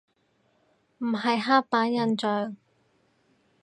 [0.97, 2.57] 唔係刻板印象